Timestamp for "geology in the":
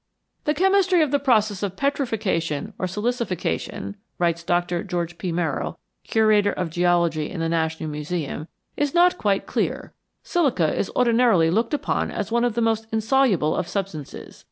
6.71-7.47